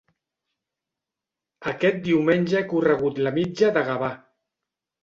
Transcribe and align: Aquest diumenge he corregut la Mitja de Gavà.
Aquest 1.73 2.01
diumenge 2.09 2.59
he 2.63 2.67
corregut 2.73 3.25
la 3.29 3.35
Mitja 3.39 3.73
de 3.79 3.89
Gavà. 3.93 4.15